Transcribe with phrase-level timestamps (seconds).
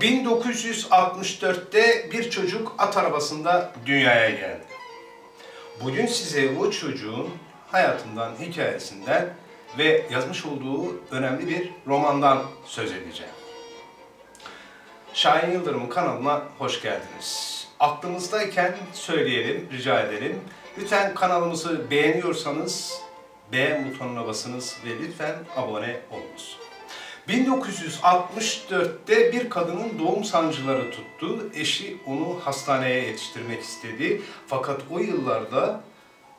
[0.00, 4.64] 1964'te bir çocuk at arabasında dünyaya geldi.
[5.84, 7.28] Bugün size o çocuğun
[7.70, 9.34] hayatından, hikayesinden
[9.78, 13.32] ve yazmış olduğu önemli bir romandan söz edeceğim.
[15.14, 17.58] Şahin Yıldırım'ın kanalına hoş geldiniz.
[17.80, 20.40] Aklımızdayken söyleyelim, rica edelim.
[20.78, 23.00] Lütfen kanalımızı beğeniyorsanız
[23.52, 26.67] beğen butonuna basınız ve lütfen abone olunuz.
[27.28, 31.50] 1964'te bir kadının doğum sancıları tuttu.
[31.54, 34.22] Eşi onu hastaneye yetiştirmek istedi.
[34.46, 35.80] Fakat o yıllarda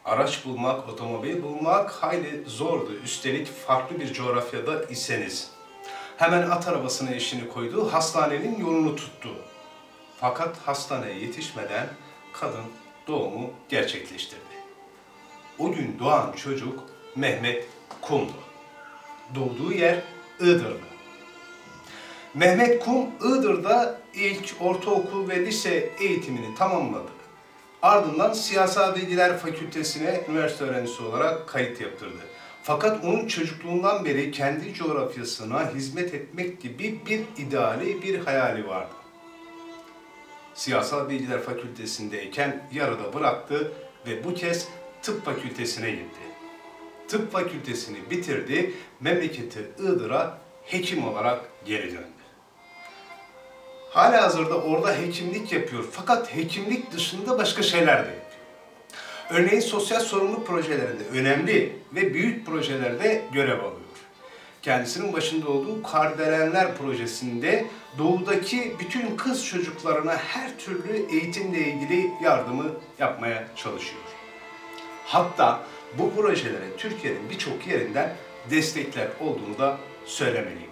[0.06, 2.92] araç bulmak, otomobil bulmak hayli zordu.
[3.04, 5.52] Üstelik farklı bir coğrafyada iseniz.
[6.18, 9.30] Hemen at arabasına eşini koydu, hastanenin yolunu tuttu.
[10.20, 11.88] Fakat hastaneye yetişmeden
[12.34, 12.66] kadın
[13.08, 14.40] doğumu gerçekleştirdi.
[15.60, 16.84] O gün doğan çocuk
[17.16, 17.66] Mehmet
[18.02, 18.32] Kum'du.
[19.36, 20.02] Doğduğu yer
[20.40, 20.80] Iğdır'dı.
[22.34, 27.10] Mehmet Kum Iğdır'da ilk ortaokul ve lise eğitimini tamamladı.
[27.82, 32.20] Ardından Siyasal Bilgiler Fakültesine üniversite öğrencisi olarak kayıt yaptırdı.
[32.64, 38.94] Fakat onun çocukluğundan beri kendi coğrafyasına hizmet etmek gibi bir ideali, bir hayali vardı.
[40.54, 43.72] Siyasal Bilgiler Fakültesindeyken yarıda bıraktı
[44.08, 44.68] ve bu kez
[45.02, 46.20] tıp fakültesine gitti.
[47.10, 52.06] Tıp fakültesini bitirdi, memleketi Iğdır'a hekim olarak geri döndü.
[53.90, 58.30] Hala hazırda orada hekimlik yapıyor fakat hekimlik dışında başka şeyler de yapıyor.
[59.30, 63.80] Örneğin sosyal sorumluluk projelerinde önemli ve büyük projelerde görev alıyor.
[64.62, 67.66] Kendisinin başında olduğu Kardelenler projesinde
[67.98, 72.66] doğudaki bütün kız çocuklarına her türlü eğitimle ilgili yardımı
[73.00, 74.19] yapmaya çalışıyor.
[75.10, 75.64] Hatta
[75.98, 78.14] bu projelere Türkiye'nin birçok yerinden
[78.50, 80.70] destekler olduğunu da söylemeliyim.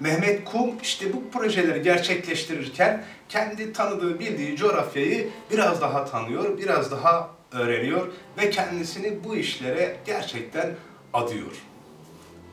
[0.00, 7.30] Mehmet Kum işte bu projeleri gerçekleştirirken kendi tanıdığı, bildiği coğrafyayı biraz daha tanıyor, biraz daha
[7.52, 8.06] öğreniyor
[8.38, 10.74] ve kendisini bu işlere gerçekten
[11.12, 11.52] adıyor.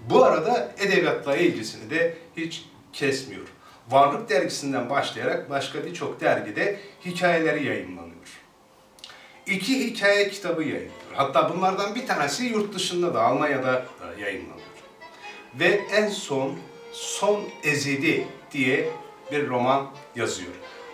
[0.10, 3.48] Bu arada edebiyatla ilgisini de hiç kesmiyor.
[3.90, 8.47] Varlık dergisinden başlayarak başka birçok dergide hikayeleri yayınlanıyor.
[9.48, 10.92] İki hikaye kitabı yayınlıyor.
[11.14, 14.68] Hatta bunlardan bir tanesi yurt dışında da Almanya'da da yayınlanıyor.
[15.60, 16.56] Ve en son
[16.92, 18.90] Son Ezidi diye
[19.32, 20.52] bir roman yazıyor.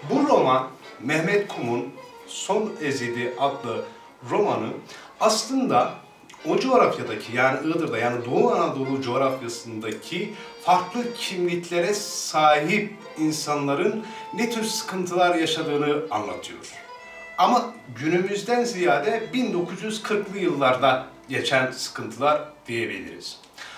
[0.10, 0.68] Bu roman
[1.00, 1.94] Mehmet Kum'un
[2.28, 3.86] Son Ezidi adlı
[4.30, 4.70] romanı
[5.20, 5.94] aslında
[6.50, 15.36] o coğrafyadaki yani Iğdır'da yani Doğu Anadolu coğrafyasındaki farklı kimliklere sahip insanların ne tür sıkıntılar
[15.36, 16.60] yaşadığını anlatıyor.
[17.38, 23.38] Ama günümüzden ziyade 1940'lı yıllarda geçen sıkıntılar diyebiliriz.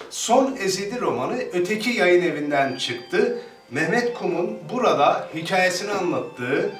[0.09, 3.41] Son Ezidi romanı Öteki Yayın Evi'nden çıktı.
[3.71, 6.71] Mehmet Kum'un burada hikayesini anlattığı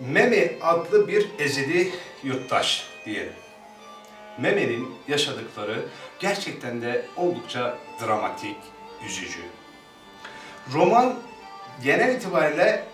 [0.00, 1.92] Meme adlı bir Ezidi
[2.24, 3.32] yurttaş diyelim.
[4.38, 5.84] Meme'nin yaşadıkları
[6.18, 8.56] gerçekten de oldukça dramatik,
[9.06, 9.40] üzücü.
[10.72, 11.14] Roman
[11.84, 12.84] genel itibariyle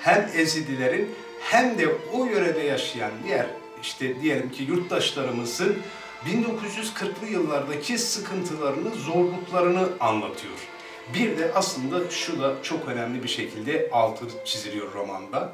[0.00, 1.14] hem Ezidilerin
[1.50, 3.46] hem de o yörede yaşayan diğer
[3.82, 5.76] işte diyelim ki yurttaşlarımızın
[6.26, 10.54] 1940'lı yıllardaki sıkıntılarını, zorluklarını anlatıyor.
[11.14, 15.52] Bir de aslında şu da çok önemli bir şekilde altı çiziliyor romanda.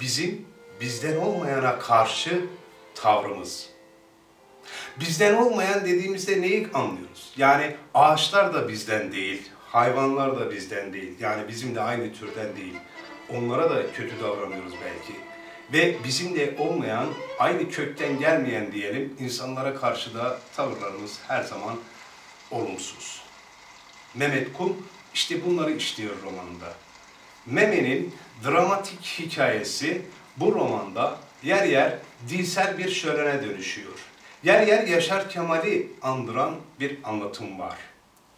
[0.00, 0.46] Bizim
[0.80, 2.40] bizden olmayana karşı
[2.94, 3.68] tavrımız.
[5.00, 7.32] Bizden olmayan dediğimizde neyi anlıyoruz?
[7.36, 11.12] Yani ağaçlar da bizden değil, hayvanlar da bizden değil.
[11.20, 12.74] Yani bizim de aynı türden değil.
[13.34, 15.12] Onlara da kötü davranıyoruz belki.
[15.72, 17.06] Ve bizimle olmayan,
[17.38, 21.76] aynı kökten gelmeyen diyelim, insanlara karşı da tavırlarımız her zaman
[22.50, 23.22] olumsuz.
[24.14, 26.74] Mehmet Kum işte bunları işliyor romanında.
[27.46, 30.02] Meme'nin dramatik hikayesi
[30.36, 33.98] bu romanda yer yer dilsel bir şölene dönüşüyor.
[34.42, 37.76] Yer yer Yaşar Kemal'i andıran bir anlatım var.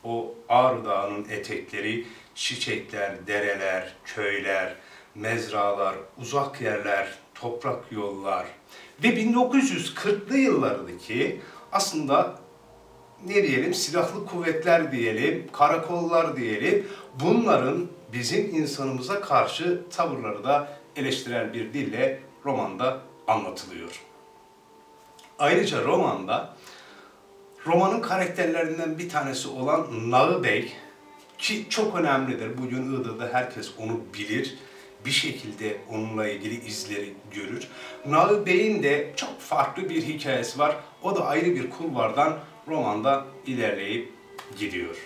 [0.05, 4.75] O Ağrı Dağı'nın etekleri, çiçekler, dereler, köyler,
[5.15, 8.47] mezralar, uzak yerler, toprak yollar
[9.03, 11.41] ve 1940'lı yıllardaki
[11.73, 12.35] aslında
[13.27, 16.87] ne diyelim silahlı kuvvetler diyelim, karakollar diyelim
[17.21, 24.01] bunların bizim insanımıza karşı tavırları da eleştirel bir dille romanda anlatılıyor.
[25.39, 26.57] Ayrıca romanda
[27.67, 30.73] romanın karakterlerinden bir tanesi olan Nağı Bey
[31.39, 32.59] ki çok önemlidir.
[32.59, 34.59] Bugün Iğdır'da herkes onu bilir
[35.05, 37.69] bir şekilde onunla ilgili izleri görür.
[38.07, 40.77] Nalı Bey'in de çok farklı bir hikayesi var.
[41.03, 42.39] O da ayrı bir kulvardan
[42.69, 44.13] romanda ilerleyip
[44.59, 44.97] gidiyor.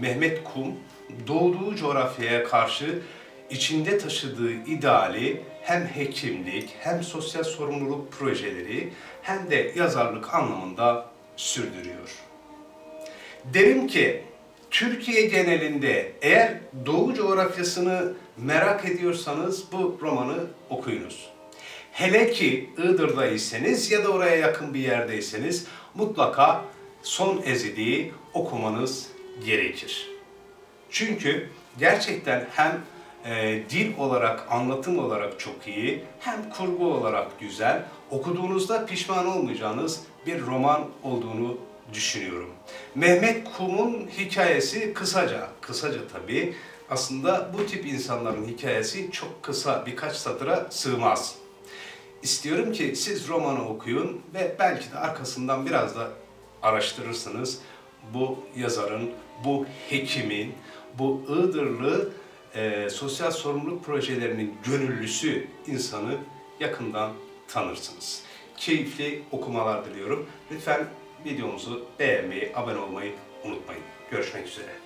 [0.00, 0.74] Mehmet Kum
[1.26, 3.02] doğduğu coğrafyaya karşı
[3.50, 8.92] içinde taşıdığı ideali hem hekimlik hem sosyal sorumluluk projeleri
[9.22, 11.06] hem de yazarlık anlamında
[11.36, 12.10] sürdürüyor.
[13.44, 14.24] Derim ki
[14.70, 16.54] Türkiye genelinde eğer
[16.86, 21.28] Doğu coğrafyasını merak ediyorsanız bu romanı okuyunuz.
[21.92, 26.64] Hele ki Iğdır'daysanız ya da oraya yakın bir yerdeyseniz mutlaka
[27.02, 29.08] Son Ezidi'yi okumanız
[29.44, 30.10] gerekir.
[30.90, 32.80] Çünkü gerçekten hem
[33.24, 40.40] e, dil olarak, anlatım olarak çok iyi, hem kurgu olarak güzel, okuduğunuzda pişman olmayacağınız bir
[40.40, 41.58] roman olduğunu
[41.94, 42.50] düşünüyorum.
[42.94, 46.54] Mehmet Kum'un hikayesi kısaca, kısaca tabii.
[46.90, 51.34] Aslında bu tip insanların hikayesi çok kısa, birkaç satıra sığmaz.
[52.22, 56.08] İstiyorum ki siz romanı okuyun ve belki de arkasından biraz da
[56.62, 57.58] araştırırsınız.
[58.14, 59.10] Bu yazarın,
[59.44, 60.54] bu hekimin,
[60.98, 62.10] bu Iğdırlı
[62.54, 66.18] e, sosyal sorumluluk projelerinin gönüllüsü insanı
[66.60, 67.12] yakından
[67.48, 68.22] tanırsınız.
[68.56, 70.26] Keyifli okumalar diliyorum.
[70.52, 70.86] Lütfen
[71.24, 73.12] videomuzu beğenmeyi, abone olmayı
[73.44, 73.82] unutmayın.
[74.10, 74.79] Görüşmek üzere.